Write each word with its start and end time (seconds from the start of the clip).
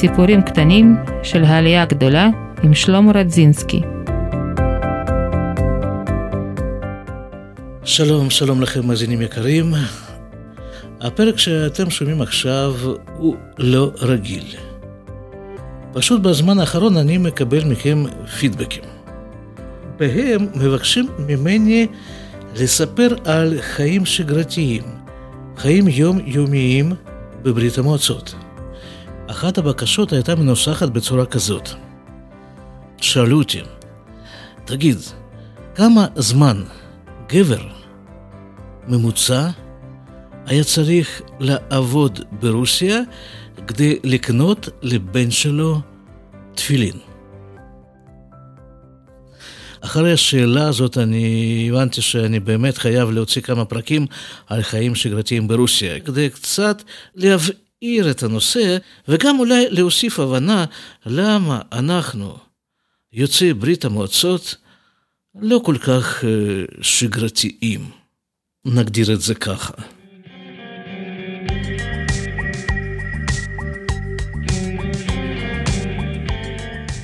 סיפורים 0.00 0.42
קטנים 0.42 0.96
של 1.22 1.44
העלייה 1.44 1.82
הגדולה 1.82 2.28
עם 2.62 2.74
שלמה 2.74 3.12
רדזינסקי. 3.12 3.80
שלום, 7.84 8.30
שלום 8.30 8.62
לכם 8.62 8.86
מאזינים 8.86 9.22
יקרים. 9.22 9.74
הפרק 11.00 11.38
שאתם 11.38 11.90
שומעים 11.90 12.22
עכשיו 12.22 12.74
הוא 13.16 13.36
לא 13.58 13.90
רגיל. 14.00 14.44
פשוט 15.92 16.20
בזמן 16.20 16.58
האחרון 16.58 16.96
אני 16.96 17.18
מקבל 17.18 17.64
מכם 17.64 18.04
פידבקים. 18.38 18.84
בהם 19.96 20.46
מבקשים 20.54 21.06
ממני 21.18 21.86
לספר 22.54 23.16
על 23.24 23.54
חיים 23.60 24.06
שגרתיים, 24.06 24.82
חיים 25.56 25.84
יומיומיים 25.88 26.92
בברית 27.42 27.78
המועצות. 27.78 28.34
אחת 29.30 29.58
הבקשות 29.58 30.12
הייתה 30.12 30.34
מנוסחת 30.34 30.88
בצורה 30.88 31.26
כזאת. 31.26 31.68
שאלו 33.00 33.38
אותי, 33.38 33.60
תגיד, 34.64 34.96
כמה 35.74 36.06
זמן 36.16 36.62
גבר 37.28 37.68
ממוצע 38.88 39.48
היה 40.46 40.64
צריך 40.64 41.22
לעבוד 41.40 42.20
ברוסיה 42.32 43.00
כדי 43.66 43.98
לקנות 44.04 44.68
לבן 44.82 45.30
שלו 45.30 45.80
תפילין? 46.54 46.96
אחרי 49.80 50.12
השאלה 50.12 50.68
הזאת 50.68 50.98
אני 50.98 51.68
הבנתי 51.70 52.00
שאני 52.02 52.40
באמת 52.40 52.78
חייב 52.78 53.10
להוציא 53.10 53.42
כמה 53.42 53.64
פרקים 53.64 54.06
על 54.46 54.62
חיים 54.62 54.94
שגרתיים 54.94 55.48
ברוסיה, 55.48 56.00
כדי 56.00 56.30
קצת 56.30 56.82
להבעיר 57.82 58.10
את 58.10 58.22
הנושא, 58.22 58.76
וגם 59.08 59.38
אולי 59.38 59.66
להוסיף 59.70 60.20
הבנה 60.20 60.64
למה 61.06 61.60
אנחנו, 61.72 62.38
יוצאי 63.12 63.54
ברית 63.54 63.84
המועצות, 63.84 64.54
לא 65.34 65.60
כל 65.64 65.76
כך 65.78 66.24
אה, 66.24 66.30
שגרתיים, 66.82 67.90
נגדיר 68.64 69.12
את 69.12 69.20
זה 69.20 69.34
ככה. 69.34 69.72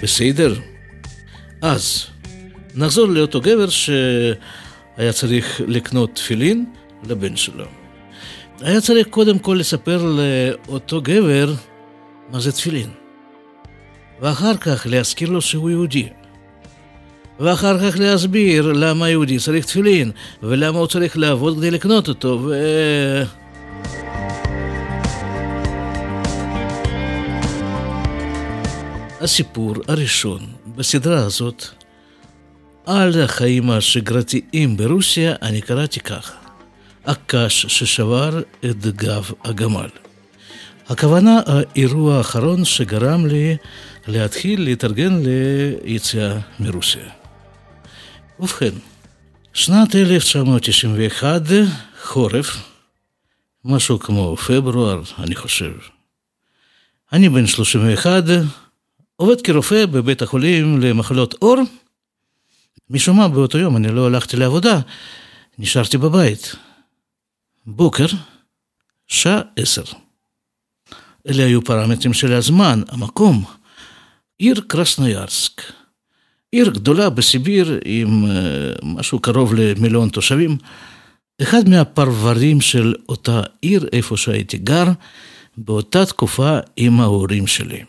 בסדר? 0.02 0.54
אז, 1.62 2.06
נחזור 2.74 3.06
לאותו 3.08 3.40
גבר 3.40 3.68
שהיה 3.68 5.12
צריך 5.12 5.60
לקנות 5.66 6.14
תפילין 6.14 6.64
לבן 7.08 7.36
שלו. 7.36 7.83
היה 8.64 8.80
צריך 8.80 9.06
קודם 9.06 9.38
כל 9.38 9.56
לספר 9.60 10.06
לאותו 10.68 11.00
גבר 11.02 11.52
מה 12.30 12.40
זה 12.40 12.52
תפילין. 12.52 12.90
ואחר 14.20 14.56
כך 14.56 14.86
להזכיר 14.90 15.30
לו 15.30 15.40
שהוא 15.40 15.70
יהודי. 15.70 16.08
ואחר 17.40 17.78
כך 17.78 17.98
להסביר 17.98 18.72
למה 18.72 19.10
יהודי 19.10 19.38
צריך 19.38 19.66
תפילין, 19.66 20.10
ולמה 20.42 20.78
הוא 20.78 20.86
צריך 20.86 21.18
לעבוד 21.18 21.56
כדי 21.56 21.70
לקנות 21.70 22.08
אותו, 22.08 22.40
ו... 22.44 22.54
הסיפור 29.20 29.74
הראשון 29.88 30.40
בסדרה 30.76 31.18
הזאת 31.18 31.64
על 32.86 33.22
החיים 33.22 33.70
השגרתיים 33.70 34.76
ברוסיה 34.76 35.34
אני 35.42 35.60
קראתי 35.60 36.00
ככה: 36.00 36.43
הקש 37.06 37.66
ששבר 37.66 38.42
את 38.64 38.86
גב 38.86 39.30
הגמל. 39.44 39.88
הכוונה 40.88 41.40
האירוע 41.46 42.16
האחרון 42.16 42.64
שגרם 42.64 43.26
לי 43.26 43.56
להתחיל 44.06 44.64
להתארגן 44.64 45.22
ליציאה 45.24 46.38
מרוסיה. 46.60 47.10
ובכן, 48.40 48.70
שנת 49.52 49.94
1991, 49.94 51.42
חורף, 52.02 52.56
משהו 53.64 53.98
כמו 53.98 54.36
פברואר, 54.36 55.02
אני 55.18 55.34
חושב. 55.34 55.72
אני 57.12 57.28
בן 57.28 57.46
31, 57.46 58.22
עובד 59.16 59.40
כרופא 59.40 59.86
בבית 59.86 60.22
החולים 60.22 60.80
למחלות 60.80 61.34
עור. 61.38 61.56
משום 62.90 63.16
מה 63.16 63.28
באותו 63.28 63.58
יום 63.58 63.76
אני 63.76 63.88
לא 63.88 64.06
הלכתי 64.06 64.36
לעבודה, 64.36 64.80
נשארתי 65.58 65.98
בבית. 65.98 66.54
בוקר, 67.66 68.06
שעה 69.06 69.40
עשר. 69.56 69.84
אלה 71.28 71.44
היו 71.44 71.64
פרמטרים 71.64 72.14
של 72.14 72.32
הזמן, 72.32 72.82
המקום. 72.88 73.44
עיר 74.38 74.60
קרסנויארסק. 74.66 75.62
עיר 76.52 76.70
גדולה 76.70 77.10
בסיביר 77.10 77.80
עם 77.84 78.24
uh, 78.24 78.28
משהו 78.82 79.18
קרוב 79.18 79.54
למיליון 79.54 80.08
תושבים. 80.08 80.56
אחד 81.42 81.68
מהפרברים 81.68 82.60
של 82.60 82.94
אותה 83.08 83.42
עיר, 83.60 83.88
איפה 83.92 84.16
שהייתי 84.16 84.58
גר, 84.58 84.86
באותה 85.56 86.06
תקופה 86.06 86.58
עם 86.76 87.00
ההורים 87.00 87.46
שלי. 87.46 87.84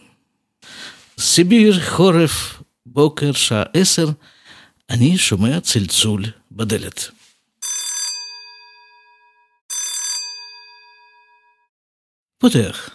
סיביר, 1.19 1.79
חורף, 1.79 2.61
בוקר, 2.85 3.31
שעה 3.31 3.63
עשר, 3.73 4.09
אני 4.89 5.17
שומע 5.17 5.59
צלצול 5.59 6.23
בדלת. 6.51 7.11
פותח. 12.37 12.89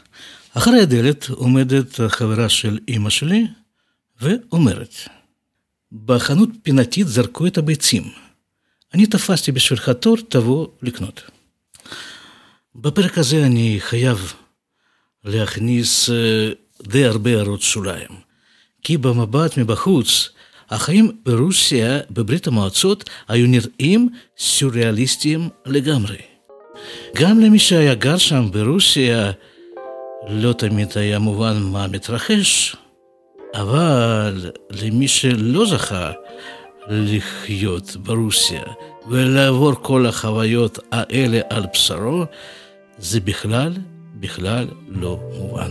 אחרי 0.54 0.80
הדלת 0.80 1.28
עומדת 1.28 2.00
חברה 2.08 2.48
של 2.48 2.78
אמא 2.88 3.10
שלי 3.10 3.46
ואומרת, 4.20 4.94
בחנות 6.04 6.48
פינתית 6.62 7.08
זרקו 7.08 7.46
את 7.46 7.58
הביצים. 7.58 8.02
אני 8.94 9.06
תפסתי 9.06 9.52
בשבילך 9.52 9.88
תור, 9.88 10.16
תבוא 10.28 10.66
לקנות. 10.82 11.22
בפרק 12.74 13.18
הזה 13.18 13.46
אני 13.46 13.76
חייב 13.80 14.32
להכניס 15.24 16.10
אה, 16.10 16.50
די 16.82 17.04
הרבה 17.04 17.30
הערות 17.30 17.62
שוליים. 17.62 18.08
כי 18.82 18.96
במבט 18.96 19.58
מבחוץ, 19.58 20.28
החיים 20.70 21.12
ברוסיה, 21.24 22.00
בברית 22.10 22.46
המועצות, 22.46 23.10
היו 23.28 23.46
נראים 23.46 24.08
סוריאליסטיים 24.38 25.48
לגמרי. 25.66 26.29
גם 27.16 27.40
למי 27.40 27.58
שהיה 27.58 27.94
גר 27.94 28.16
שם 28.16 28.50
ברוסיה, 28.50 29.30
לא 30.28 30.52
תמיד 30.52 30.88
היה 30.94 31.18
מובן 31.18 31.56
מה 31.62 31.86
מתרחש, 31.86 32.76
אבל 33.54 34.50
למי 34.70 35.08
שלא 35.08 35.66
זכה 35.66 36.10
לחיות 36.88 37.96
ברוסיה 37.96 38.62
ולעבור 39.08 39.72
כל 39.82 40.06
החוויות 40.06 40.78
האלה 40.92 41.40
על 41.50 41.66
בשרו, 41.72 42.24
זה 42.98 43.20
בכלל, 43.20 43.72
בכלל 44.14 44.66
לא 44.88 45.20
מובן. 45.38 45.70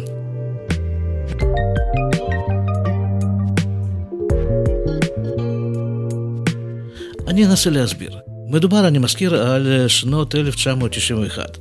אני 7.27 7.45
אנסה 7.45 7.69
להסביר. 7.69 8.28
מדובר, 8.49 8.87
אני 8.87 8.99
מזכיר, 8.99 9.35
על 9.35 9.87
שנות 9.87 10.35
1991. 10.35 11.57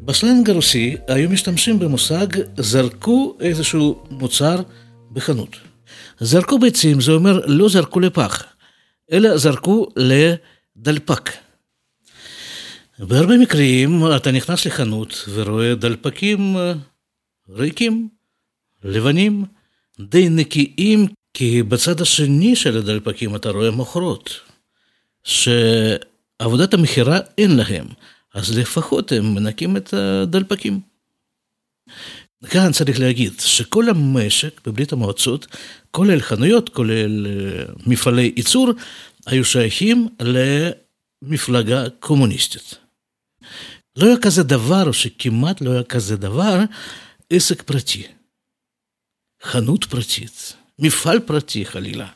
בסלנג 0.00 0.50
הרוסי 0.50 0.96
היו 1.08 1.30
משתמשים 1.30 1.78
במושג 1.78 2.26
זרקו 2.56 3.36
איזשהו 3.40 4.02
מוצר 4.10 4.60
בחנות. 5.12 5.56
זרקו 6.20 6.58
ביצים, 6.58 7.00
זה 7.00 7.12
אומר 7.12 7.40
לא 7.46 7.68
זרקו 7.68 8.00
לפח, 8.00 8.44
אלא 9.12 9.36
זרקו 9.36 9.88
לדלפק. 9.96 11.30
בהרבה 12.98 13.38
מקרים 13.38 14.02
אתה 14.16 14.30
נכנס 14.30 14.66
לחנות 14.66 15.28
ורואה 15.34 15.74
דלפקים 15.74 16.56
ריקים, 17.48 18.08
לבנים, 18.84 19.44
די 20.00 20.28
נקיים, 20.28 21.06
כי 21.34 21.62
בצד 21.62 22.00
השני 22.00 22.56
של 22.56 22.78
הדלפקים 22.78 23.36
אתה 23.36 23.50
רואה 23.50 23.70
מוכרות. 23.70 24.49
שעבודת 25.24 26.74
המכירה 26.74 27.18
אין 27.38 27.56
להם, 27.56 27.86
אז 28.34 28.58
לפחות 28.58 29.12
הם 29.12 29.34
מנקים 29.34 29.76
את 29.76 29.94
הדלפקים. 29.94 30.80
כאן 32.50 32.72
צריך 32.72 33.00
להגיד 33.00 33.40
שכל 33.40 33.88
המשק 33.88 34.60
בברית 34.66 34.92
המועצות, 34.92 35.46
כולל 35.90 36.20
חנויות, 36.20 36.68
כולל 36.68 37.26
אה, 37.26 37.64
מפעלי 37.86 38.32
ייצור, 38.36 38.70
היו 39.26 39.44
שייכים 39.44 40.08
למפלגה 41.22 41.84
קומוניסטית. 42.00 42.74
לא 43.96 44.06
היה 44.06 44.16
כזה 44.22 44.42
דבר, 44.42 44.86
או 44.86 44.92
שכמעט 44.92 45.60
לא 45.60 45.70
היה 45.70 45.82
כזה 45.82 46.16
דבר, 46.16 46.58
עסק 47.30 47.62
פרטי. 47.62 48.06
חנות 49.42 49.84
פרטית, 49.84 50.56
מפעל 50.78 51.20
פרטי 51.20 51.64
חלילה. 51.64 52.08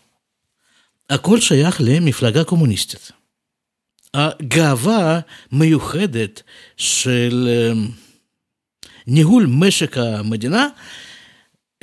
הכל 1.10 1.40
שייך 1.40 1.80
למפלגה 1.84 2.44
קומוניסטית. 2.44 3.12
הגאווה 4.14 5.20
מיוחדת 5.52 6.42
של 6.76 7.48
אמ, 7.48 7.88
ניהול 9.06 9.46
משק 9.48 9.98
המדינה 9.98 10.68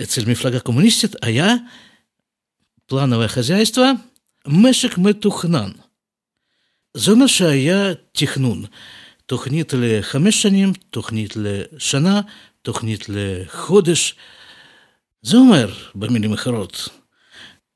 אצל 0.02 0.22
מפלגה 0.26 0.60
קומוניסטית 0.60 1.16
היה 1.22 1.54
פלנווי 2.86 3.28
חזייסטווה, 3.28 3.92
משק 4.48 4.98
מתוכנן. 4.98 5.72
זה 6.98 7.12
אומר 7.12 7.28
שהיה 7.28 7.94
תכנון. 8.12 8.66
תוכנית 9.26 9.74
לחמש 9.78 10.42
שנים, 10.42 10.74
תוכנית 10.90 11.34
לשנה, 11.36 12.22
תוכנית 12.62 13.06
לחודש. 13.10 14.16
זה 15.22 15.38
אומר, 15.38 15.74
במילים 15.96 16.34
אחרות, 16.34 16.90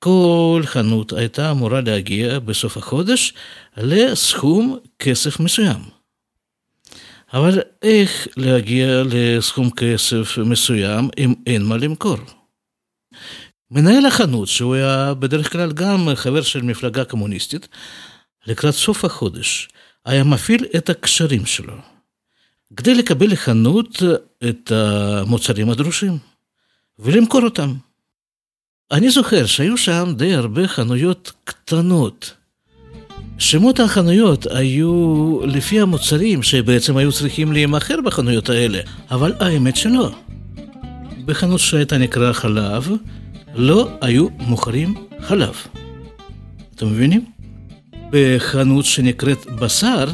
כל 0.05 0.61
חנות 0.65 1.13
הייתה 1.13 1.51
אמורה 1.51 1.81
להגיע 1.81 2.39
בסוף 2.39 2.77
החודש 2.77 3.33
לסכום 3.77 4.77
כסף 4.99 5.39
מסוים. 5.39 5.79
אבל 7.33 7.59
איך 7.81 8.27
להגיע 8.37 9.03
לסכום 9.05 9.69
כסף 9.69 10.37
מסוים 10.37 11.09
אם 11.17 11.33
אין 11.47 11.63
מה 11.63 11.77
למכור? 11.77 12.17
מנהל 13.71 14.05
החנות, 14.05 14.47
שהוא 14.47 14.75
היה 14.75 15.13
בדרך 15.13 15.51
כלל 15.51 15.71
גם 15.71 16.07
חבר 16.15 16.41
של 16.41 16.61
מפלגה 16.61 17.05
קומוניסטית, 17.05 17.67
לקראת 18.47 18.73
סוף 18.73 19.05
החודש 19.05 19.69
היה 20.05 20.23
מפעיל 20.23 20.65
את 20.77 20.89
הקשרים 20.89 21.45
שלו 21.45 21.75
כדי 22.77 22.95
לקבל 22.95 23.31
לחנות 23.31 24.03
את 24.49 24.71
המוצרים 24.71 25.69
הדרושים 25.69 26.17
ולמכור 26.99 27.43
אותם. 27.43 27.73
אני 28.91 29.09
זוכר 29.09 29.45
שהיו 29.45 29.77
שם 29.77 30.13
די 30.17 30.33
הרבה 30.33 30.67
חנויות 30.67 31.31
קטנות. 31.43 32.33
שמות 33.37 33.79
החנויות 33.79 34.47
היו 34.51 35.39
לפי 35.45 35.81
המוצרים 35.81 36.43
שבעצם 36.43 36.97
היו 36.97 37.11
צריכים 37.11 37.51
להימכר 37.51 38.01
בחנויות 38.01 38.49
האלה, 38.49 38.79
אבל 39.11 39.33
האמת 39.39 39.75
שלא. 39.75 40.11
בחנות 41.25 41.59
שהייתה 41.59 41.97
נקרא 41.97 42.33
חלב, 42.33 42.91
לא 43.55 43.89
היו 44.01 44.27
מוכרים 44.39 44.93
חלב. 45.21 45.55
אתם 46.75 46.88
מבינים? 46.88 47.25
בחנות 48.09 48.85
שנקראת 48.85 49.45
בשר, 49.45 50.05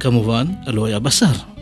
כמובן 0.00 0.46
לא 0.66 0.84
היה 0.84 0.98
בשר. 0.98 1.53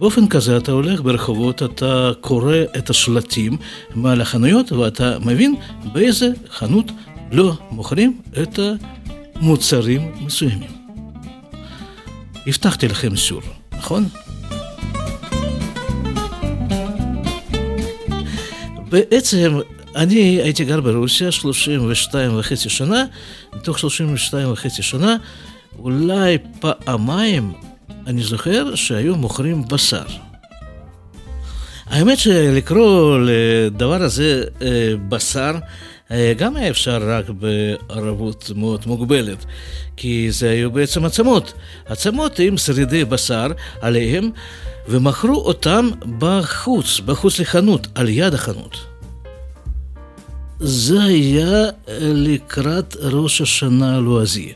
באופן 0.00 0.28
כזה 0.28 0.56
אתה 0.56 0.72
הולך 0.72 1.00
ברחובות, 1.00 1.62
אתה 1.62 2.10
קורא 2.20 2.56
את 2.78 2.90
השלטים 2.90 3.56
מעל 3.94 4.20
החנויות 4.20 4.72
ואתה 4.72 5.18
מבין 5.18 5.54
באיזה 5.92 6.30
חנות 6.50 6.92
לא 7.32 7.52
מוכרים 7.70 8.20
את 8.42 8.58
המוצרים 9.34 10.12
מסוימים. 10.20 10.70
הבטחתי 12.46 12.88
לכם 12.88 13.16
שיעור, 13.16 13.42
נכון? 13.78 14.08
בעצם 18.88 19.58
אני 19.96 20.40
הייתי 20.42 20.64
גר 20.64 20.80
ברוסיה 20.80 21.32
32 21.32 22.38
וחצי 22.38 22.68
שנה, 22.68 23.04
מתוך 23.54 23.78
32 23.78 24.52
וחצי 24.52 24.82
שנה, 24.82 25.16
אולי 25.78 26.38
פעמיים 26.60 27.52
אני 28.06 28.22
זוכר 28.22 28.74
שהיו 28.74 29.16
מוכרים 29.16 29.68
בשר. 29.68 30.04
האמת 31.86 32.18
שלקרוא 32.18 33.18
לדבר 33.18 34.02
הזה 34.02 34.44
אה, 34.62 34.92
בשר, 35.08 35.54
אה, 36.10 36.32
גם 36.36 36.56
היה 36.56 36.70
אפשר 36.70 36.98
רק 37.02 37.24
בערבות 37.30 38.50
מאוד 38.56 38.82
מוגבלת, 38.86 39.44
כי 39.96 40.30
זה 40.30 40.50
היו 40.50 40.70
בעצם 40.70 41.04
עצמות. 41.04 41.52
עצמות 41.86 42.38
עם 42.38 42.56
שרידי 42.56 43.04
בשר 43.04 43.46
עליהם, 43.80 44.30
ומכרו 44.88 45.36
אותם 45.36 45.90
בחוץ, 46.18 47.00
בחוץ 47.00 47.38
לחנות, 47.38 47.86
על 47.94 48.08
יד 48.08 48.34
החנות. 48.34 48.76
זה 50.58 51.02
היה 51.02 51.64
לקראת 52.00 52.96
ראש 52.96 53.40
השנה 53.40 53.96
הלועזי, 53.96 54.52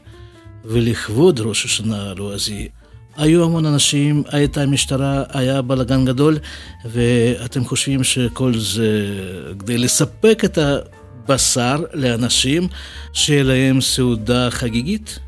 ולכבוד 0.64 1.40
ראש 1.40 1.64
השנה 1.64 2.10
הלועזי. 2.10 2.68
היו 3.16 3.44
המון 3.44 3.66
אנשים, 3.66 4.22
הייתה 4.28 4.66
משטרה, 4.66 5.22
היה 5.28 5.62
בלאגן 5.62 6.04
גדול, 6.04 6.38
ואתם 6.84 7.64
חושבים 7.64 8.04
שכל 8.04 8.58
זה 8.58 9.18
כדי 9.58 9.78
לספק 9.78 10.42
את 10.44 10.58
הבשר 10.58 11.84
לאנשים 11.92 12.68
שיהיה 13.12 13.42
להם 13.42 13.80
סעודה 13.80 14.50
חגיגית? 14.50 15.18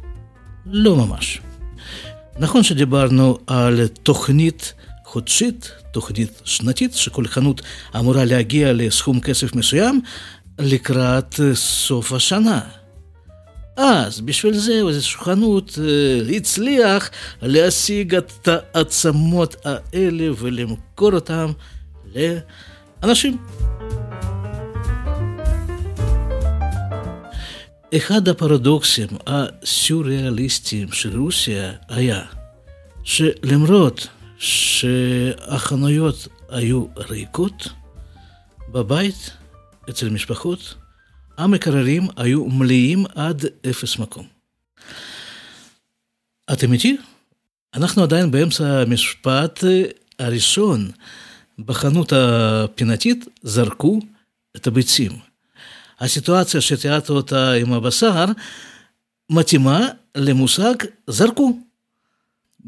לא 0.67 0.97
ממש. 0.97 1.41
נכון 2.39 2.63
שדיברנו 2.63 3.39
על 3.47 3.87
תוכנית 4.03 4.75
חודשית, 5.05 5.71
תוכנית 5.93 6.43
שנתית, 6.45 6.95
שכל 6.95 7.27
חנות 7.27 7.63
אמורה 7.97 8.25
להגיע 8.25 8.73
לסכום 8.73 9.21
כסף 9.21 9.55
מסוים 9.55 10.01
לקראת 10.59 11.41
סוף 11.55 12.13
השנה. 12.13 12.61
אז 13.77 14.21
בשביל 14.21 14.55
זה 14.55 14.81
איזושהי 14.89 15.21
חנות 15.21 15.79
אה, 15.79 16.37
הצליח 16.37 17.11
להשיג 17.43 18.15
את 18.15 18.49
העצמות 18.49 19.57
האלה 19.65 20.31
ולמכור 20.39 21.13
אותם 21.13 21.53
לאנשים. 22.15 23.37
אחד 27.97 28.29
הפרדוקסים 28.29 29.09
הסוריאליסטיים 29.27 30.93
של 30.93 31.21
רוסיה 31.21 31.73
היה 31.89 32.23
שלמרות 33.05 34.09
שהחנויות 34.39 36.29
היו 36.49 36.85
ריקות, 36.97 37.69
בבית, 38.69 39.31
אצל 39.91 40.09
משפחות, 40.09 40.75
המקררים 41.37 42.09
היו 42.17 42.45
מלאים 42.45 43.05
עד 43.15 43.45
אפס 43.71 43.99
מקום. 43.99 44.27
אתם 46.53 46.73
איתי? 46.73 46.97
אנחנו 47.75 48.03
עדיין 48.03 48.31
באמצע 48.31 48.65
המשפט 48.65 49.65
הראשון. 50.19 50.91
בחנות 51.59 52.13
הפינתית 52.13 53.25
זרקו 53.43 54.01
את 54.57 54.67
הביצים. 54.67 55.13
הסיטואציה 56.01 56.61
שתיארת 56.61 57.11
אותה 57.11 57.53
עם 57.53 57.73
הבשר 57.73 58.25
מתאימה 59.31 59.89
למושג 60.17 60.75
זרקו. 61.07 61.59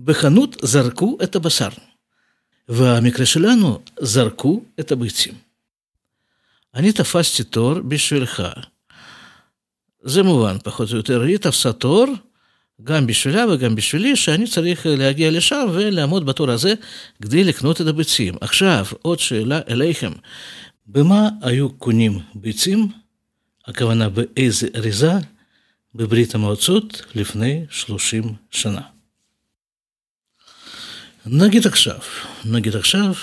בחנות 0.04 0.56
זרקו 0.62 1.18
את 1.22 1.36
הבשר. 1.36 1.68
והמקרה 2.68 3.26
שלנו 3.26 3.80
זרקו 4.00 4.62
את 4.80 4.92
הביצים. 4.92 5.47
אני 6.74 6.92
תפסתי 6.92 7.44
תור 7.44 7.80
בשבילך. 7.80 8.42
זה 10.02 10.22
מובן, 10.22 10.56
פחות 10.64 10.92
או 10.92 10.96
יותר. 10.96 11.22
היא 11.22 11.36
תפסה 11.36 11.72
תור, 11.72 12.06
גם 12.84 13.06
בשבילה 13.06 13.44
וגם 13.52 13.74
בשבילי, 13.74 14.16
שאני 14.16 14.46
צריך 14.46 14.86
להגיע 14.86 15.30
לשם 15.30 15.66
ולעמוד 15.72 16.26
בתור 16.26 16.50
הזה 16.50 16.74
כדי 17.22 17.44
לקנות 17.44 17.80
את 17.80 17.86
הביצים. 17.86 18.34
עכשיו, 18.40 18.86
עוד 19.02 19.18
שאלה 19.18 19.60
אליכם. 19.68 20.12
במה 20.86 21.28
היו 21.42 21.72
קונים 21.72 22.18
ביצים? 22.34 22.88
הכוונה 23.66 24.08
באיזה 24.08 24.68
אריזה? 24.76 25.12
בברית 25.94 26.34
המועצות 26.34 27.02
לפני 27.14 27.64
30 27.70 28.34
שנה. 28.50 28.80
נגיד 31.26 31.66
עכשיו, 31.66 31.98
נגיד 32.44 32.76
עכשיו, 32.76 33.14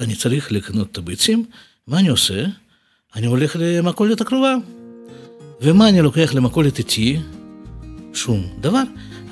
אני 0.00 0.16
צריך 0.16 0.52
לקנות 0.52 0.92
את 0.92 0.98
הביצים, 0.98 1.46
מה 1.86 1.98
אני 1.98 2.08
עושה? 2.08 2.44
אני 3.16 3.26
הולך 3.26 3.56
למכולת 3.60 4.20
הקרובה. 4.20 4.54
ומה 5.62 5.88
אני 5.88 6.02
לוקח 6.02 6.34
למכולת 6.34 6.78
איתי? 6.78 7.20
שום 8.14 8.46
דבר. 8.60 8.82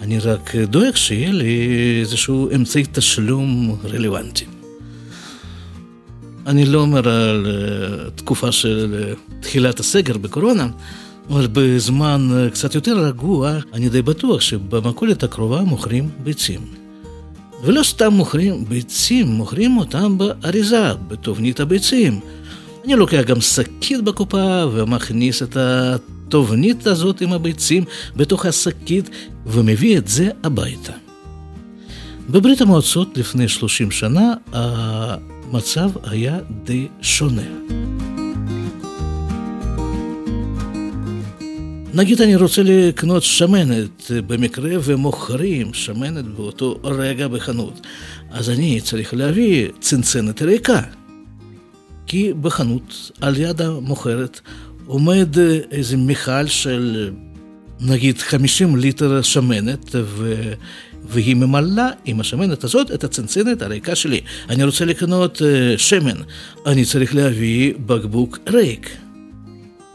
אני 0.03 0.19
רק 0.19 0.57
דואג 0.57 0.95
שיהיה 0.95 1.33
לי 1.33 1.69
איזשהו 2.01 2.49
אמצעי 2.55 2.85
תשלום 2.93 3.77
רלוונטי. 3.85 4.45
אני 6.47 6.67
לא 6.67 6.81
אומר 6.81 7.09
על 7.09 7.47
אה, 7.47 8.11
תקופה 8.11 8.53
של 8.53 9.05
אה, 9.09 9.15
תחילת 9.41 9.81
הסגר 9.81 10.19
בקורונה, 10.19 10.69
אבל 11.31 11.47
בזמן 11.53 12.29
אה, 12.33 12.51
קצת 12.51 12.75
יותר 12.75 12.99
רגוע, 13.07 13.59
אני 13.73 13.89
די 13.89 14.03
בטוח 14.03 14.41
שבמכולת 14.41 15.23
הקרובה 15.23 15.61
מוכרים 15.61 16.09
ביצים. 16.23 16.61
ולא 17.65 17.83
סתם 17.83 18.13
מוכרים 18.13 18.65
ביצים, 18.65 19.27
מוכרים 19.27 19.77
אותם 19.77 20.19
באריזה, 20.19 20.93
בתובנית 21.09 21.61
הביצים. 21.61 22.21
אני 22.85 22.97
לוקח 22.97 23.21
גם 23.27 23.41
שקית 23.41 24.05
בקופה 24.05 24.65
ומכניס 24.73 25.43
את 25.43 25.57
התובנית 25.57 26.87
הזאת 26.87 27.21
עם 27.21 27.33
הביצים 27.33 27.85
בתוך 28.17 28.47
השקית 28.47 29.11
ומביא 29.47 29.99
את 29.99 30.09
זה 30.09 30.31
הביתה. 30.45 30.93
בברית 32.31 32.61
המועצות 32.61 33.19
לפני 33.19 33.49
30 33.49 33.91
שנה 33.91 34.35
המצב 34.53 35.91
היה 36.05 36.39
די 36.65 36.89
שונה. 37.03 37.43
נגיד 41.95 42.21
אני 42.21 42.37
רוצה 42.37 42.63
לקנות 42.63 43.23
שמנת 43.23 44.11
במקרה 44.27 44.71
ומוכרים 44.85 45.75
שמנת 45.75 46.25
באותו 46.25 46.79
רגע 46.85 47.29
בחנות, 47.29 47.87
אז 48.31 48.51
אני 48.51 48.81
צריך 48.81 49.15
להביא 49.15 49.69
צנצנת 49.81 50.43
ריקה. 50.43 50.81
כי 52.13 52.33
בחנות, 52.41 53.11
על 53.21 53.37
יד 53.37 53.61
המוכרת, 53.63 54.41
עומד 54.87 55.29
איזה 55.71 55.97
מיכל 55.97 56.47
של 56.47 57.11
נגיד 57.81 58.19
50 58.19 58.77
ליטר 58.77 59.23
שמנת, 59.23 59.95
ו... 59.95 60.53
והיא 61.05 61.37
ממלאה 61.37 61.89
עם 62.05 62.21
השמנת 62.21 62.65
הזאת 62.65 62.91
את 62.91 63.05
הצנצנת 63.05 63.63
הריקה 63.63 63.95
שלי. 63.95 64.21
אני 64.49 64.65
רוצה 64.65 64.85
לקנות 64.85 65.37
uh, 65.37 65.79
שמן, 65.79 66.17
אני 66.67 66.85
צריך 66.85 67.15
להביא 67.15 67.75
בקבוק 67.87 68.39
ריק. 68.49 68.97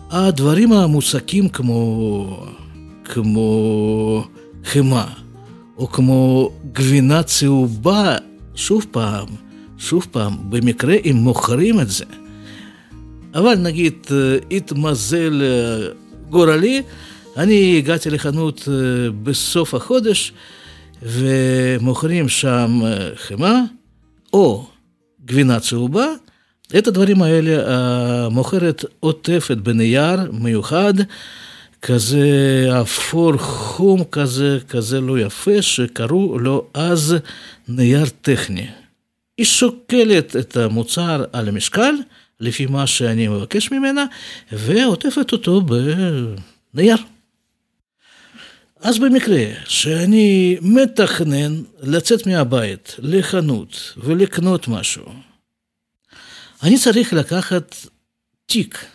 הדברים 0.09 0.71
המוצקים 0.71 1.49
כמו... 1.49 2.47
כמו 3.05 4.27
חמאה, 4.65 5.09
או 5.77 5.87
כמו 5.87 6.51
גבינה 6.73 7.23
צהובה, 7.23 8.15
שוב 8.55 8.85
פעם, 8.91 9.46
שוב 9.77 10.07
פעם, 10.11 10.33
במקרה 10.49 10.95
אם 11.05 11.15
מוכרים 11.15 11.79
את 11.79 11.89
זה. 11.89 12.05
אבל 13.35 13.55
נגיד, 13.55 13.93
אה, 14.11 14.37
התמזל 14.57 15.41
אה, 15.41 15.87
גורלי, 16.29 16.81
אני 17.37 17.77
הגעתי 17.77 18.09
לחנות 18.09 18.67
בסוף 19.23 19.73
החודש, 19.73 20.33
ומוכרים 21.01 22.29
שם 22.29 22.81
אה, 22.85 23.09
חמאה 23.15 23.61
או 24.33 24.67
גבינה 25.25 25.59
צהובה. 25.59 26.07
את 26.77 26.87
הדברים 26.87 27.21
האלה 27.21 27.63
המוכרת 28.25 28.85
עוטפת 28.99 29.57
בנייר 29.57 30.31
מיוחד, 30.31 30.93
כזה 31.81 32.29
אפור 32.81 33.37
חום 33.37 34.03
כזה, 34.03 34.59
כזה 34.69 35.01
לא 35.01 35.19
יפה, 35.19 35.61
שקראו 35.61 36.39
לו 36.39 36.67
אז 36.73 37.15
נייר 37.67 38.05
טכני. 38.21 38.67
היא 39.37 39.45
שוקלת 39.45 40.35
את 40.35 40.57
המוצר 40.57 41.23
על 41.33 41.47
המשקל, 41.47 41.95
לפי 42.39 42.65
מה 42.65 42.87
שאני 42.87 43.27
מבקש 43.27 43.71
ממנה, 43.71 44.05
ועוטפת 44.51 45.31
אותו 45.31 45.61
בנייר. 46.73 46.97
אז 48.79 48.99
במקרה 48.99 49.45
שאני 49.65 50.57
מתכנן 50.61 51.61
לצאת 51.81 52.27
מהבית 52.27 52.95
לחנות 52.99 53.93
ולקנות 53.97 54.67
משהו, 54.67 55.05
אני 56.63 56.77
צריך 56.77 57.13
לקחת 57.13 57.75
תיק, 58.45 58.85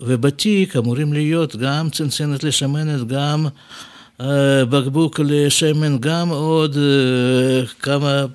ובתיק 0.00 0.76
אמורים 0.76 1.12
להיות 1.12 1.56
גם 1.56 1.90
צנצנת 1.90 2.44
לשמנת, 2.44 3.06
גם 3.06 3.46
uh, 3.46 4.24
בקבוק 4.70 5.20
לשמן, 5.24 5.98
גם 5.98 6.28
עוד 6.28 6.74
uh, 6.74 7.68
כמה 7.82 8.26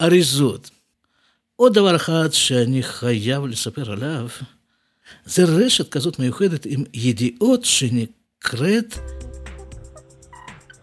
אריזות. 0.00 0.70
עוד 1.62 1.74
דבר 1.74 1.96
אחד 1.96 2.32
שאני 2.32 2.82
חייב 2.82 3.46
לספר 3.46 3.92
עליו, 3.92 4.28
זה 5.26 5.44
רשת 5.44 5.88
כזאת 5.88 6.18
מיוחדת 6.18 6.66
עם 6.66 6.84
ידיעות 6.94 7.64
שנקראת 7.64 8.98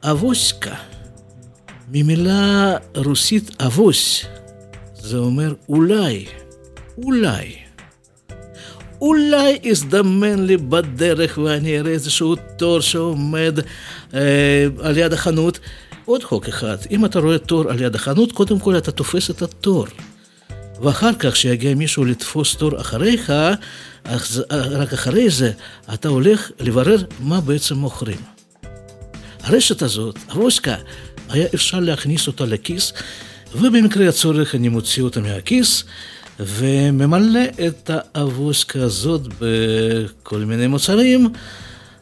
אבוסקה, 0.04 0.76
ממילה 1.92 2.78
רוסית 2.96 3.62
אבוס, 3.62 4.26
זה 4.96 5.18
אומר 5.18 5.54
אולי, 5.70 6.26
אולי. 6.98 7.56
אולי 9.02 9.60
יזדמן 9.64 10.46
לי 10.46 10.58
בדרך 10.58 11.38
ואני 11.38 11.80
אראה 11.80 11.92
איזשהו 11.92 12.36
תור 12.58 12.80
שעומד 12.80 13.60
אה, 14.14 14.66
על 14.82 14.98
יד 14.98 15.14
החנות. 15.14 15.60
עוד 16.06 16.24
חוק 16.24 16.48
אחד, 16.48 16.78
אם 16.92 17.06
אתה 17.06 17.20
רואה 17.20 17.38
תור 17.38 17.70
על 17.70 17.82
יד 17.82 17.96
החנות, 17.96 18.32
קודם 18.32 18.60
כל 18.60 18.78
אתה 18.78 18.92
תופס 18.92 19.30
את 19.30 19.42
התור. 19.42 19.86
ואחר 20.82 21.14
כך, 21.20 21.34
כשיגיע 21.34 21.76
מישהו 21.76 22.06
לתפוס 22.06 22.56
תור 22.56 22.82
אחריך, 22.82 23.34
רק 24.52 24.94
אחרי 24.94 25.30
זה 25.30 25.52
אתה 25.94 26.10
הולך 26.10 26.52
לברר 26.60 26.98
מה 27.20 27.42
בעצם 27.42 27.76
מוכרים. 27.76 28.22
הרשת 29.44 29.82
הזאת, 29.82 30.18
הווסקה, 30.32 30.76
היה 31.30 31.48
אפשר 31.56 31.80
להכניס 31.80 32.28
אותה 32.28 32.46
לכיס, 32.46 32.94
ובמקרה 33.56 34.10
הצורך 34.10 34.56
אני 34.56 34.70
מוציא 34.70 35.04
אותה 35.04 35.22
מהכיס, 35.22 35.84
וממלא 36.40 37.42
את 37.68 37.92
האבוסקה 37.94 38.84
הזאת 38.84 39.22
בכל 39.40 40.40
מיני 40.40 40.68
מוצרים. 40.68 41.30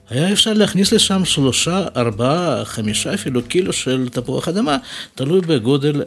היה 0.09 0.31
אפשר 0.33 0.53
להכניס 0.53 0.91
לשם 0.91 1.25
שלושה, 1.25 1.85
ארבעה, 1.95 2.65
חמישה 2.65 3.13
אפילו 3.13 3.43
קילו 3.43 3.73
של 3.73 4.09
תפוח 4.11 4.47
אדמה, 4.47 4.77
תלוי 5.15 5.41
בגודל 5.41 6.01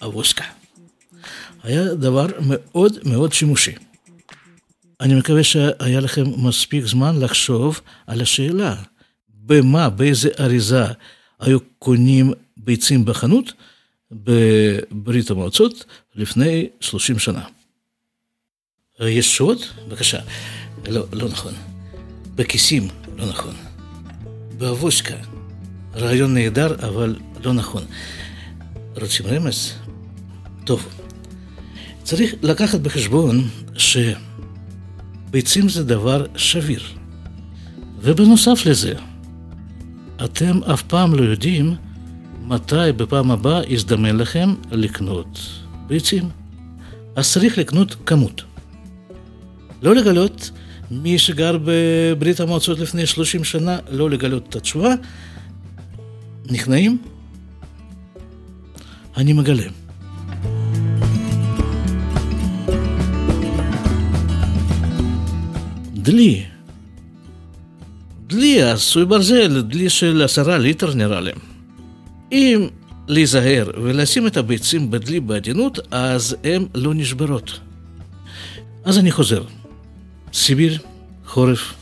האבוסקה. 0.00 0.44
היה 1.66 1.94
דבר 1.94 2.26
מאוד 2.40 2.98
מאוד 3.04 3.32
שימושי. 3.32 3.72
אני 5.00 5.14
מקווה 5.14 5.44
שהיה 5.44 6.00
לכם 6.00 6.24
מספיק 6.36 6.86
זמן 6.86 7.20
לחשוב 7.20 7.80
על 8.06 8.20
השאלה. 8.20 8.76
במה, 9.28 9.90
באיזה 9.90 10.28
אריזה 10.40 10.84
היו 11.40 11.58
קונים 11.78 12.32
ביצים 12.56 13.04
בחנות 13.04 13.52
בברית 14.10 15.30
המועצות 15.30 15.84
לפני 16.14 16.68
30 16.80 17.18
שנה. 17.18 17.44
יש 19.00 19.28
תשובות? 19.28 19.72
בבקשה. 19.88 20.20
לא, 20.88 21.04
לא 21.12 21.28
נכון. 21.28 21.52
בכיסים, 22.34 22.88
לא 23.16 23.26
נכון. 23.26 23.54
באבושקה, 24.58 25.16
רעיון 25.94 26.34
נהדר, 26.34 26.74
אבל 26.74 27.16
לא 27.44 27.52
נכון. 27.52 27.84
רוצים 28.96 29.26
רמז? 29.26 29.72
טוב. 30.64 31.05
צריך 32.06 32.34
לקחת 32.42 32.80
בחשבון 32.80 33.48
שביצים 35.30 35.68
זה 35.68 35.84
דבר 35.84 36.26
שביר. 36.36 36.82
ובנוסף 38.00 38.66
לזה, 38.66 38.94
אתם 40.24 40.62
אף 40.64 40.82
פעם 40.82 41.14
לא 41.14 41.22
יודעים 41.22 41.74
מתי 42.42 42.92
בפעם 42.96 43.30
הבאה 43.30 43.60
יזדמן 43.68 44.16
לכם 44.16 44.54
לקנות 44.70 45.40
ביצים. 45.86 46.28
אז 47.16 47.32
צריך 47.32 47.58
לקנות 47.58 47.96
כמות. 48.06 48.42
לא 49.82 49.94
לגלות, 49.94 50.50
מי 50.90 51.18
שגר 51.18 51.58
בברית 51.64 52.40
המועצות 52.40 52.78
לפני 52.78 53.06
30 53.06 53.44
שנה, 53.44 53.78
לא 53.90 54.10
לגלות 54.10 54.48
את 54.48 54.56
התשובה. 54.56 54.94
נכנעים? 56.50 56.98
אני 59.16 59.32
מגלה. 59.32 59.85
דלי 66.06 66.44
דלי 68.26 68.62
עשוי 68.62 69.04
ברזל, 69.04 69.62
דלי 69.62 69.90
של 69.90 70.22
עשרה 70.22 70.58
ליטר 70.58 70.94
נראה 70.94 71.20
לי. 71.20 71.30
אם 72.32 72.68
להיזהר 73.08 73.70
ולשים 73.82 74.26
את 74.26 74.36
הביצים 74.36 74.90
בדלי 74.90 75.20
בעדינות, 75.20 75.78
אז 75.90 76.36
הן 76.44 76.66
לא 76.74 76.94
נשברות. 76.94 77.58
אז 78.84 78.98
אני 78.98 79.12
חוזר. 79.12 79.44
סיביר, 80.32 80.78
חורף, 81.26 81.74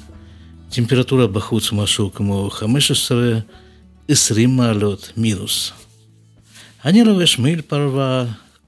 טמפרטורה 0.71 1.27
בחוץ 1.27 1.73
משהו 1.73 2.13
כמו 2.13 2.51
15-20 4.09 4.13
מעלות 4.49 5.13
מינוס. 5.17 5.73
אני 6.85 7.05
לובש 7.05 7.39
מעיל 7.39 7.61
פרווה, 7.61 8.25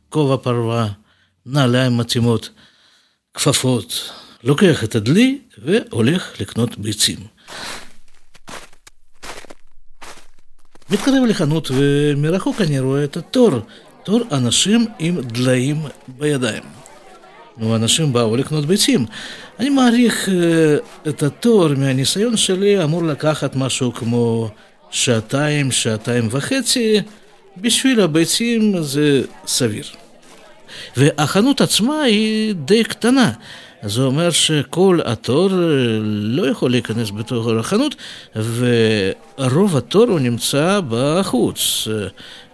כובע 0.09 0.37
פרווה, 0.37 0.89
נעליים 1.47 1.97
מתאימות, 1.97 2.51
כפפות, 3.35 4.11
לוקח 4.45 4.85
את 4.85 4.95
הדלי 4.95 5.38
והולך 5.59 6.40
לקנות 6.40 6.78
ביצים. 6.78 7.16
מתקרב 10.90 11.25
לחנות 11.28 11.71
ומרחוק 11.71 12.61
אני 12.61 12.81
רואה 12.81 13.05
את 13.05 13.16
התור, 13.16 13.50
תור 14.05 14.21
אנשים 14.33 14.87
עם 14.99 15.21
דליים 15.21 15.76
בידיים. 16.09 16.62
נו, 17.59 17.76
אנשים 17.76 18.12
באו 18.12 18.37
לקנות 18.37 18.66
ביצים. 18.66 19.07
אני 19.59 19.69
מעריך 19.69 20.28
uh, 20.28 21.09
את 21.09 21.23
התור 21.23 21.69
מהניסיון 21.69 22.37
שלי 22.37 22.85
אמור 22.85 23.02
לקחת 23.02 23.57
משהו 23.57 23.93
כמו 23.93 24.50
שעתיים, 24.90 25.73
שעתיים 25.73 26.28
וחצי, 26.31 27.00
בשביל 27.57 28.00
הביצים 28.00 28.83
זה 28.83 29.23
סביר. 29.47 29.85
והחנות 30.97 31.61
עצמה 31.61 32.02
היא 32.02 32.55
די 32.55 32.85
קטנה. 32.85 33.33
זה 33.83 34.02
אומר 34.02 34.30
שכל 34.30 35.00
התור 35.04 35.50
אה, 35.52 35.59
לא 36.02 36.47
יכול 36.50 36.71
להיכנס 36.71 37.11
בתוך 37.11 37.47
החנות, 37.61 37.95
ורוב 38.37 39.76
התור 39.76 40.04
הוא 40.09 40.21
נמצא 40.21 40.80
בחוץ, 40.88 41.88
אה, 41.90 42.06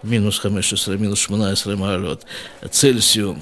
מינוס 0.05 0.39
15, 0.39 0.97
מינוס 0.97 1.19
18 1.19 1.77
מעלות, 1.77 2.25
צלסיום. 2.71 3.39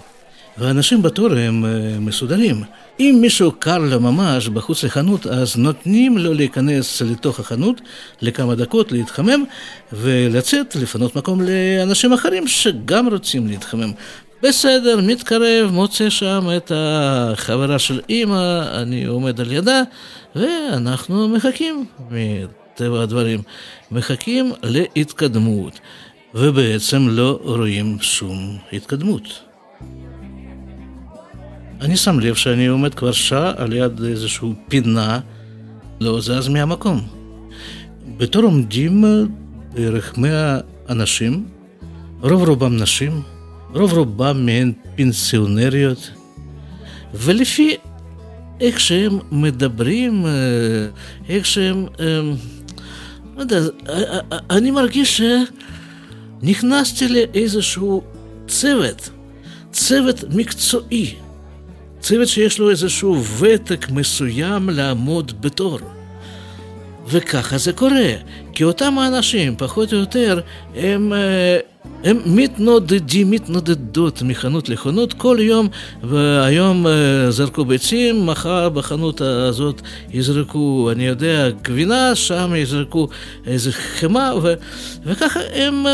ואנשים 0.58 1.02
בתור 1.02 1.32
הם 1.32 1.64
אה, 1.64 1.70
מסודרים. 2.00 2.62
אם 3.00 3.18
מישהו 3.20 3.52
קר 3.52 3.78
לו 3.78 4.00
ממש 4.00 4.48
בחוץ 4.48 4.84
לחנות, 4.84 5.26
אז 5.26 5.56
נותנים 5.56 6.18
לו 6.18 6.34
להיכנס 6.34 7.02
לתוך 7.02 7.40
החנות 7.40 7.80
לכמה 8.22 8.54
דקות, 8.54 8.92
להתחמם, 8.92 9.44
ולצאת, 9.92 10.76
לפנות 10.76 11.16
מקום 11.16 11.40
לאנשים 11.40 12.12
אחרים 12.12 12.48
שגם 12.48 13.08
רוצים 13.08 13.46
להתחמם. 13.46 13.92
בסדר, 14.42 15.00
מתקרב, 15.02 15.70
מוצא 15.72 16.10
שם 16.10 16.48
את 16.56 16.72
החברה 16.74 17.78
של 17.78 18.00
אימא, 18.08 18.62
אני 18.82 19.04
עומד 19.04 19.40
על 19.40 19.52
ידה, 19.52 19.82
ואנחנו 20.36 21.28
מחכים, 21.28 21.84
מטבע 22.10 23.02
הדברים, 23.02 23.42
מחכים 23.90 24.52
להתקדמות, 24.62 25.80
ובעצם 26.34 27.08
לא 27.08 27.40
רואים 27.42 27.98
שום 28.00 28.58
התקדמות. 28.72 29.40
אני 31.80 31.96
שם 31.96 32.20
לב 32.20 32.34
שאני 32.34 32.66
עומד 32.66 32.94
כבר 32.94 33.12
שעה 33.12 33.52
על 33.56 33.72
יד 33.72 34.02
איזושהי 34.04 34.48
פינה, 34.68 35.20
לא 36.00 36.20
זז 36.20 36.48
מהמקום. 36.48 37.00
בתור 38.16 38.42
עומדים 38.42 39.04
בערך 39.74 40.18
מאה 40.18 40.58
אנשים, 40.88 41.48
רוב 42.20 42.48
רובם 42.48 42.76
נשים, 42.76 43.22
רוב 43.74 43.92
רובם 43.92 44.46
מהן 44.46 44.72
פנסיונריות, 44.96 46.10
ולפי 47.14 47.76
איך 48.60 48.80
שהם 48.80 49.18
מדברים, 49.30 50.26
איך 51.28 51.46
שהם... 51.46 51.86
לא 53.36 53.40
יודע, 53.40 53.60
אני 54.50 54.70
מרגיש 54.70 55.20
שנכנסתי 56.42 57.08
לאיזשהו 57.08 58.02
צוות, 58.48 59.10
צוות 59.72 60.24
מקצועי. 60.34 61.14
צוות 62.00 62.28
שיש 62.28 62.58
לו 62.58 62.70
איזשהו 62.70 63.24
ותק 63.24 63.90
מסוים 63.90 64.70
לעמוד 64.70 65.40
בתור. 65.40 65.78
וככה 67.06 67.58
זה 67.58 67.72
קורה, 67.72 68.12
כי 68.52 68.64
אותם 68.64 68.98
האנשים, 68.98 69.54
פחות 69.58 69.92
או 69.92 69.98
יותר, 69.98 70.40
הם, 70.74 71.12
אה, 71.12 71.58
הם 72.04 72.18
מתנודדים, 72.26 73.30
מתנודדות 73.30 74.22
מחנות 74.22 74.68
לחנות 74.68 75.12
כל 75.12 75.36
יום, 75.40 75.68
והיום 76.02 76.86
אה, 76.86 77.30
זרקו 77.30 77.64
ביצים, 77.64 78.26
מחר 78.26 78.68
בחנות 78.68 79.20
הזאת 79.20 79.82
יזרקו, 80.12 80.88
אני 80.92 81.06
יודע, 81.06 81.50
גבינה, 81.62 82.14
שם 82.14 82.52
יזרקו 82.56 83.08
איזה 83.46 83.72
חמאה, 83.72 84.36
ו, 84.42 84.54
וככה 85.04 85.40
הם, 85.54 85.84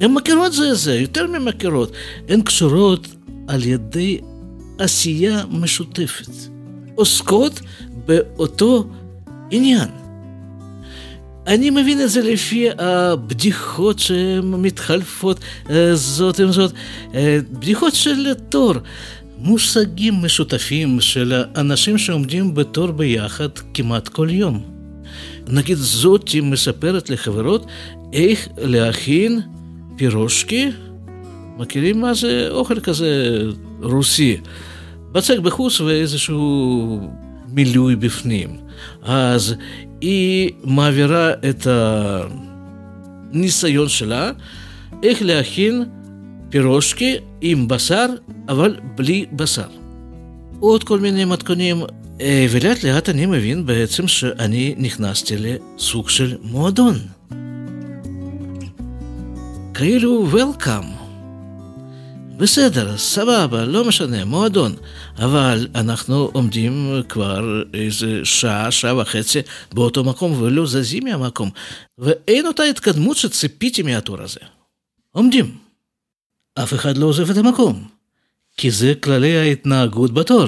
הם 0.00 0.14
מכירות 0.14 0.52
זה 0.52 0.74
זה, 0.74 0.94
יותר 0.94 1.26
ממכירות, 1.26 1.92
הן 2.28 2.42
קשורות 2.42 3.08
על 3.48 3.64
ידי 3.64 4.18
עשייה 4.78 5.42
משותפת, 5.50 6.32
עוסקות 6.94 7.60
באותו 8.06 8.84
עניין. 9.50 10.05
אני 11.46 11.70
מבין 11.70 12.00
את 12.00 12.10
זה 12.10 12.22
לפי 12.22 12.68
הבדיחות 12.78 13.98
שהן 13.98 14.50
מתחלפות 14.50 15.40
אה, 15.70 15.94
זאת 15.94 16.40
עם 16.40 16.52
זאת, 16.52 16.72
אה, 17.14 17.38
בדיחות 17.52 17.94
של 17.94 18.34
תור, 18.48 18.74
מושגים 19.38 20.14
משותפים 20.22 21.00
של 21.00 21.42
אנשים 21.56 21.98
שעומדים 21.98 22.54
בתור 22.54 22.90
ביחד 22.90 23.48
כמעט 23.74 24.08
כל 24.08 24.28
יום. 24.30 24.76
נגיד 25.48 25.76
זאתי 25.76 26.40
מספרת 26.40 27.10
לחברות 27.10 27.66
איך 28.12 28.48
להכין 28.58 29.40
פירושקי 29.96 30.70
מכירים 31.58 32.00
מה 32.00 32.14
זה 32.14 32.48
אוכל 32.50 32.80
כזה 32.80 33.40
רוסי? 33.82 34.36
בצק 35.12 35.38
בחוץ 35.38 35.80
ואיזשהו 35.80 37.00
מילוי 37.48 37.96
בפנים. 37.96 38.56
אז 39.02 39.54
היא 40.00 40.50
מעבירה 40.64 41.32
את 41.32 41.66
הניסיון 43.32 43.88
שלה 43.88 44.30
איך 45.02 45.22
להכין 45.22 45.84
פירושקי 46.50 47.16
עם 47.40 47.68
בשר, 47.68 48.06
אבל 48.48 48.76
בלי 48.94 49.26
בשר. 49.32 49.68
עוד 50.60 50.84
כל 50.84 51.00
מיני 51.00 51.24
מתכונים, 51.24 51.82
אה, 52.20 52.46
ולאט 52.50 52.84
לאט 52.84 53.08
אני 53.08 53.26
מבין 53.26 53.66
בעצם 53.66 54.08
שאני 54.08 54.74
נכנסתי 54.78 55.34
לסוג 55.38 56.08
של 56.08 56.36
מועדון. 56.42 56.94
כאילו 59.74 60.26
Welcome. 60.32 61.05
בסדר, 62.36 62.98
סבבה, 62.98 63.64
לא 63.64 63.84
משנה, 63.84 64.24
מועדון. 64.24 64.74
אבל 65.18 65.68
אנחנו 65.74 66.30
עומדים 66.32 67.02
כבר 67.08 67.62
איזה 67.74 68.20
שעה, 68.24 68.70
שעה 68.70 68.96
וחצי 68.96 69.38
באותו 69.72 70.04
מקום 70.04 70.42
ולא 70.42 70.66
זזים 70.66 71.04
מהמקום. 71.04 71.50
ואין 71.98 72.46
אותה 72.46 72.62
התקדמות 72.62 73.16
שציפיתי 73.16 73.82
מהתור 73.82 74.22
הזה. 74.22 74.40
עומדים. 75.12 75.58
אף 76.54 76.74
אחד 76.74 76.96
לא 76.96 77.06
עוזב 77.06 77.30
את 77.30 77.36
המקום. 77.36 77.88
כי 78.56 78.70
זה 78.70 78.94
כללי 79.00 79.36
ההתנהגות 79.36 80.14
בתור. 80.14 80.46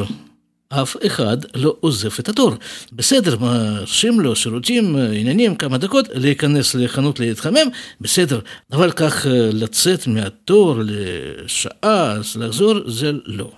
אף 0.69 0.97
אחד 1.07 1.37
לא 1.55 1.77
עוזב 1.81 2.11
את 2.19 2.29
התור. 2.29 2.53
בסדר, 2.93 3.39
מרשים 3.39 4.21
לו 4.21 4.37
שירותים, 4.37 4.97
עניינים, 4.97 5.57
כמה 5.57 5.79
דקות, 5.79 6.09
להיכנס 6.15 6.75
לחנות 6.75 7.21
להתחמם, 7.21 7.69
בסדר, 8.01 8.41
אבל 8.73 8.93
כך 8.93 9.27
אה, 9.27 9.51
לצאת 9.53 10.07
מהתור 10.07 10.75
לשעה, 10.85 12.15
לחזור, 12.37 12.91
זה 12.91 13.13
לא. 13.25 13.53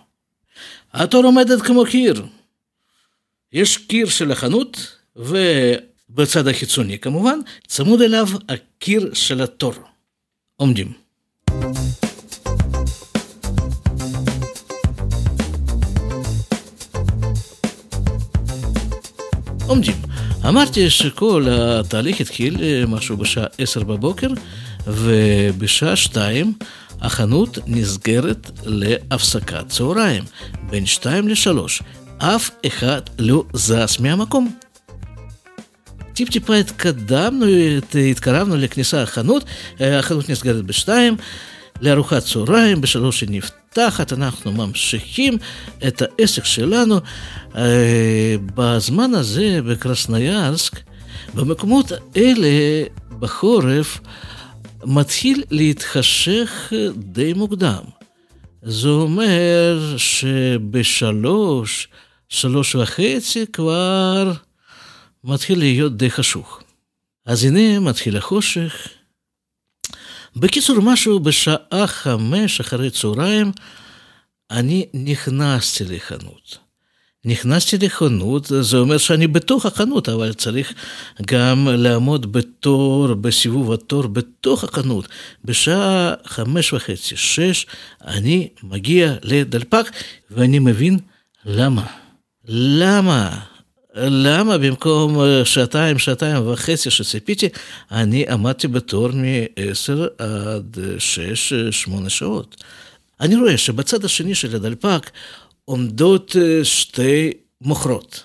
התור 0.93 1.25
עומדת 1.25 1.63
כמו 1.63 1.85
קיר. 1.85 2.23
יש 3.53 3.77
קיר 3.77 4.09
של 4.09 4.33
החנות, 4.33 4.97
ובצד 5.17 6.49
החיצוני 6.49 6.99
כמובן, 6.99 7.39
צמוד 7.67 8.03
אליו 8.03 8.29
הקיר 8.49 9.11
של 9.15 9.41
התור. 9.41 9.75
עומדים. 10.57 10.93
עומדים. 19.71 19.97
אמרתי 20.49 20.91
שכל 20.91 21.47
התהליך 21.51 22.21
התחיל 22.21 22.57
אה, 22.63 22.85
משהו 22.89 23.17
בשעה 23.17 23.47
עשר 23.59 23.83
בבוקר, 23.83 24.29
ובשעה 24.87 25.97
שתיים 25.97 26.53
החנות 27.01 27.59
נסגרת 27.67 28.51
להפסקת 28.65 29.69
צהריים, 29.69 30.25
בין 30.71 30.87
שתיים 30.87 31.29
לשלוש. 31.29 31.83
אף 32.19 32.51
אחד 32.67 33.01
לא 33.19 33.45
זז 33.53 34.01
מהמקום. 34.01 34.57
טיפ-טיפה 36.13 36.55
התקדמנו, 36.55 37.47
התקרבנו 38.11 38.57
לכניסה 38.57 39.03
החנות, 39.03 39.45
אה, 39.81 39.99
החנות 39.99 40.29
נסגרת 40.29 40.65
בשתיים, 40.65 41.17
לארוחת 41.81 42.23
צהריים, 42.23 42.81
בשלוש 42.81 43.21
היא 43.21 43.29
נפתחת, 43.33 43.60
אנחנו 44.13 44.53
ממשיכים 44.53 45.39
את 45.87 46.03
העסק 46.03 46.45
שלנו. 46.45 47.01
אה, 47.57 48.35
בזמן 48.55 49.15
הזה 49.15 49.63
בקרסניאנסק, 49.63 50.81
במקומות 51.35 51.93
אלה 52.17 52.85
בחורף, 53.19 54.01
מתחיל 54.85 55.43
להתחשך 55.51 56.73
די 56.97 57.33
מוקדם. 57.33 57.83
זה 58.63 58.89
אומר 58.89 59.95
שבשלוש, 59.97 61.89
שלוש 62.29 62.75
וחצי 62.75 63.47
כבר 63.53 64.33
מתחיל 65.25 65.59
להיות 65.59 65.97
די 65.97 66.11
חשוך. 66.11 66.61
אז 67.27 67.45
הנה 67.45 67.81
מתחיל 67.81 68.17
החושך. 68.17 68.89
בקיצור, 70.37 70.81
משהו 70.81 71.21
בשעה 71.21 71.87
חמש 71.87 72.61
אחרי 72.61 72.91
צהריים, 72.91 73.53
אני 74.51 74.87
נכנסתי 74.95 75.85
לחנות. 75.85 76.59
נכנסתי 77.25 77.79
לחנות, 77.79 78.53
זה 78.61 78.77
אומר 78.77 78.99
שאני 78.99 79.27
בתוך 79.27 79.67
החנות, 79.67 80.09
אבל 80.09 80.33
צריך 80.33 80.73
גם 81.27 81.69
לעמוד 81.71 82.33
בתור, 82.33 83.15
בסיבוב 83.15 83.73
התור 83.73 84.07
בתוך 84.07 84.65
החנות. 84.65 85.09
בשעה 85.45 86.15
חמש 86.27 86.73
וחצי, 86.73 87.17
שש, 87.17 87.67
אני 88.05 88.49
מגיע 88.63 89.15
לדלפק, 89.23 89.91
ואני 90.31 90.59
מבין 90.59 90.99
למה. 91.45 91.87
למה? 92.49 93.50
למה 93.95 94.59
במקום 94.59 95.19
שעתיים, 95.45 95.99
שעתיים 95.99 96.49
וחצי 96.49 96.91
שציפיתי, 96.91 97.49
אני 97.91 98.29
עמדתי 98.29 98.69
בתור 98.69 99.09
מ-10 99.13 100.23
עד 100.25 100.79
6-8 102.07 102.09
שעות. 102.09 102.65
אני 103.21 103.37
רואה 103.37 103.59
שבצד 103.59 104.05
השני 104.05 104.35
של 104.35 104.57
הדלפק 104.57 105.11
עומדות 105.65 106.37
אה, 106.41 106.65
שתי 106.65 107.33
מוכרות. 107.61 108.23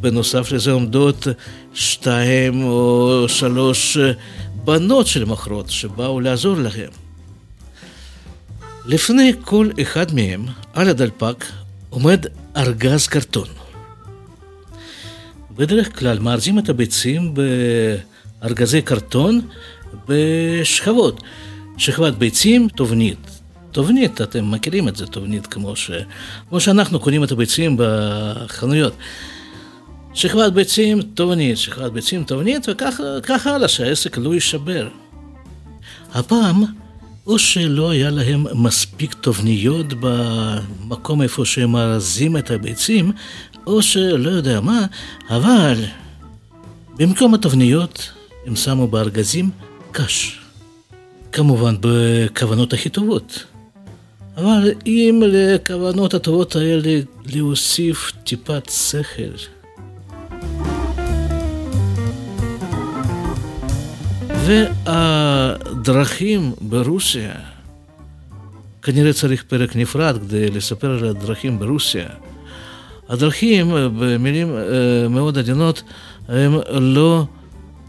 בנוסף 0.00 0.52
לזה 0.52 0.70
עומדות 0.70 1.26
שתיים 1.74 2.64
או 2.64 3.24
שלוש 3.28 3.96
אה, 3.96 4.12
בנות 4.64 5.06
של 5.06 5.24
מוכרות 5.24 5.70
שבאו 5.70 6.20
לעזור 6.20 6.56
להם. 6.56 6.90
לפני 8.86 9.32
כל 9.40 9.70
אחד 9.82 10.14
מהם, 10.14 10.46
על 10.72 10.88
הדלפק, 10.88 11.44
עומד 11.90 12.26
ארגז 12.56 13.06
קרטון. 13.06 13.48
בדרך 15.56 15.98
כלל 15.98 16.18
מארזים 16.18 16.58
את 16.58 16.68
הביצים 16.68 17.34
בארגזי 18.42 18.82
קרטון 18.82 19.40
בשכבות. 20.08 21.22
שכבת 21.78 22.14
ביצים, 22.14 22.68
תובנית. 22.68 23.40
תובנית, 23.72 24.20
אתם 24.20 24.50
מכירים 24.50 24.88
את 24.88 24.96
זה, 24.96 25.06
תובנית 25.06 25.46
כמו, 25.46 25.76
ש... 25.76 25.90
כמו 26.48 26.60
שאנחנו 26.60 27.00
קונים 27.00 27.24
את 27.24 27.32
הביצים 27.32 27.76
בחנויות. 27.78 28.92
שכבת 30.14 30.52
ביצים, 30.52 31.02
תובנית, 31.02 31.58
שכבת 31.58 31.92
ביצים, 31.92 32.24
תובנית, 32.24 32.66
וככה 32.68 33.54
הלאה, 33.54 33.68
שהעסק 33.68 34.18
לא 34.18 34.34
יישבר. 34.34 34.88
הפעם, 36.14 36.64
או 37.28 37.38
שלא 37.38 37.90
היה 37.90 38.10
להם 38.10 38.46
מספיק 38.54 39.14
תובניות 39.14 39.86
במקום 40.00 41.22
איפה 41.22 41.44
שהם 41.44 41.76
ארזים 41.76 42.36
את 42.36 42.50
הביצים, 42.50 43.12
או 43.66 43.82
שלא 43.82 44.30
יודע 44.30 44.60
מה, 44.60 44.86
אבל 45.30 45.84
במקום 46.96 47.34
התבניות 47.34 48.12
הם 48.46 48.56
שמו 48.56 48.88
בארגזים 48.88 49.50
קש. 49.92 50.38
כמובן 51.32 51.74
בכוונות 51.80 52.72
הכי 52.72 52.88
טובות. 52.88 53.44
אבל 54.36 54.72
אם 54.86 55.22
לכוונות 55.26 56.14
הטובות 56.14 56.56
האלה 56.56 57.00
להוסיף 57.26 58.12
טיפת 58.24 58.70
שכל. 58.70 59.57
והדרכים 64.48 66.52
ברוסיה, 66.60 67.34
כנראה 68.82 69.12
צריך 69.12 69.44
פרק 69.48 69.76
נפרד 69.76 70.18
כדי 70.18 70.50
לספר 70.50 70.90
על 70.90 71.08
הדרכים 71.08 71.58
ברוסיה. 71.58 72.08
הדרכים, 73.08 73.70
במילים 73.98 74.56
אה, 74.56 75.08
מאוד 75.08 75.38
עדינות, 75.38 75.82
הן 76.28 76.52
לא, 76.70 77.24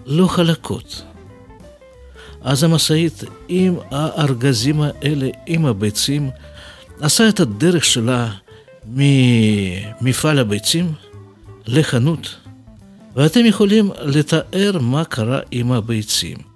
לא 0.06 0.28
חלקות. 0.28 1.04
אז 2.42 2.64
המשאית 2.64 3.24
עם 3.48 3.76
הארגזים 3.92 4.82
האלה, 4.82 5.30
עם 5.46 5.66
הביצים, 5.66 6.30
עשה 7.02 7.30
את 7.30 7.40
הדרך 7.40 7.86
שלה 7.86 8.32
ממפעל 8.86 10.40
הביצים 10.40 10.92
לחנות, 11.68 12.36
ואתם 13.16 13.46
יכולים 13.46 13.92
לתאר 14.02 14.78
מה 14.82 15.06
קרה 15.06 15.40
עם 15.52 15.72
הביצים. 15.72 16.49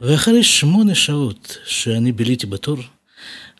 ואחרי 0.00 0.42
שמונה 0.42 0.94
שעות 0.94 1.58
שאני 1.64 2.12
ביליתי 2.12 2.46
בתור, 2.46 2.76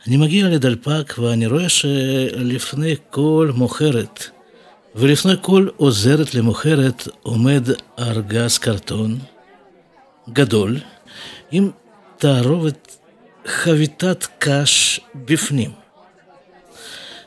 אני 0.06 0.16
מגיע 0.16 0.48
לדלפק 0.48 1.14
ואני 1.18 1.46
רואה 1.46 1.68
שלפני 1.68 2.94
כל 3.10 3.50
מוכרת 3.54 4.24
ולפני 4.94 5.32
כל 5.40 5.68
עוזרת 5.76 6.34
למוכרת 6.34 7.08
עומד 7.22 7.68
ארגז 7.98 8.58
קרטון 8.58 9.18
גדול 10.32 10.78
עם 11.50 11.70
תערובת 12.18 12.96
חביתת 13.46 14.26
קש 14.38 15.00
בפנים. 15.14 15.70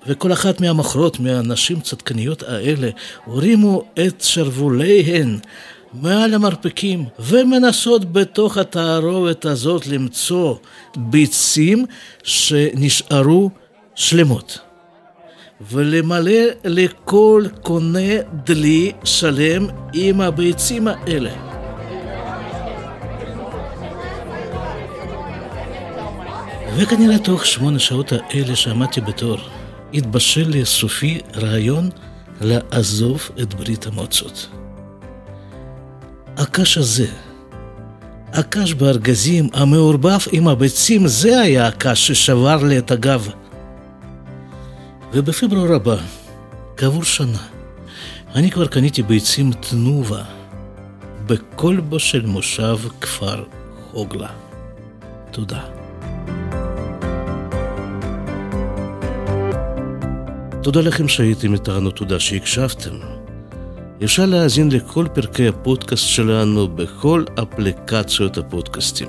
וכל 0.07 0.33
אחת 0.33 0.61
מהמוכרות, 0.61 1.19
מהנשים 1.19 1.79
צדקניות 1.79 2.43
האלה, 2.43 2.89
הרימו 3.25 3.83
את 4.07 4.21
שרווליהן 4.21 5.39
מעל 6.01 6.33
המרפקים 6.33 7.05
ומנסות 7.19 8.11
בתוך 8.11 8.57
התערובת 8.57 9.45
הזאת 9.45 9.87
למצוא 9.87 10.55
ביצים 10.97 11.85
שנשארו 12.23 13.49
שלמות. 13.95 14.59
ולמלא 15.71 16.41
לכל 16.65 17.43
קונה 17.61 18.21
דלי 18.43 18.91
שלם 19.03 19.67
עם 19.93 20.21
הביצים 20.21 20.87
האלה. 20.87 21.31
וכנראה 26.77 27.19
תוך 27.19 27.45
שמונה 27.45 27.79
שעות 27.79 28.11
האלה 28.11 28.55
שעמדתי 28.55 29.01
בתור, 29.01 29.37
התבשל 29.93 30.49
לי 30.49 30.65
סופי 30.65 31.19
רעיון 31.35 31.89
לעזוב 32.41 33.29
את 33.41 33.53
ברית 33.53 33.85
המועצות. 33.85 34.47
הקש 36.37 36.77
הזה, 36.77 37.07
הקש 38.33 38.73
בארגזים 38.73 39.49
המעורבב 39.53 40.19
עם 40.31 40.47
הביצים, 40.47 41.07
זה 41.07 41.39
היה 41.39 41.67
הקש 41.67 42.07
ששבר 42.07 42.63
לי 42.63 42.77
את 42.77 42.91
הגב. 42.91 43.29
ובפברואר 45.13 45.73
הבא, 45.73 45.97
כעבור 46.77 47.03
שנה, 47.03 47.37
אני 48.35 48.51
כבר 48.51 48.67
קניתי 48.67 49.03
ביצים 49.03 49.51
תנובה 49.51 50.23
בכלבו 51.25 51.99
של 51.99 52.25
מושב 52.25 52.77
כפר 53.01 53.43
חוגלה. 53.91 54.29
תודה. 55.31 55.61
תודה 60.63 60.81
לכם 60.81 61.07
שהייתם 61.07 61.53
איתנו, 61.53 61.91
תודה 61.91 62.19
שהקשבתם. 62.19 63.16
אפשר 64.03 64.25
להאזין 64.25 64.71
לכל 64.71 65.05
פרקי 65.13 65.47
הפודקאסט 65.47 66.07
שלנו 66.07 66.67
בכל 66.67 67.23
אפליקציות 67.43 68.37
הפודקאסטים. 68.37 69.07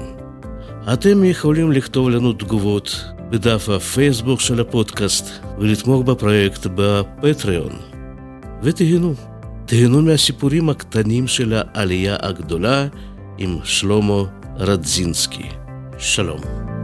אתם 0.92 1.24
יכולים 1.24 1.72
לכתוב 1.72 2.11
לנו 2.11 2.33
תגובות 2.33 3.05
בדף 3.31 3.68
הפייסבוק 3.68 4.40
של 4.40 4.61
הפודקאסט 4.61 5.27
ולתמוך 5.59 6.03
בפרויקט 6.03 6.66
בפטריון. 6.74 7.72
ותהנו, 8.62 9.14
תהנו 9.66 10.03
מהסיפורים 10.03 10.70
הקטנים 10.70 11.27
של 11.27 11.53
העלייה 11.57 12.16
הגדולה 12.20 12.87
עם 13.38 13.59
שלמה 13.64 14.22
רדזינסקי. 14.59 15.48
שלום. 15.98 16.77